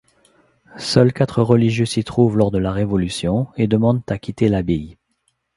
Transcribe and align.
Seul 0.79 1.13
quatre 1.13 1.43
religieux 1.43 1.85
s'y 1.85 2.03
trouvent 2.03 2.35
lors 2.35 2.49
de 2.49 2.57
la 2.57 2.71
Révolution 2.71 3.49
et 3.55 3.67
demandent 3.67 4.01
à 4.09 4.17
quitter 4.17 4.49
l'abbaye. 4.49 4.97